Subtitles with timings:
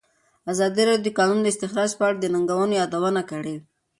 [0.51, 3.55] ازادي راډیو د د کانونو استخراج په اړه د ننګونو یادونه کړې.